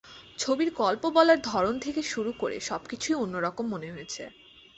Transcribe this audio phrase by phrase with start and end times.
[0.39, 4.23] ছবির গল্প বলার ধরন থেকে শুরু করে সবকিছুই অন্যরকম মনে হয়েছে।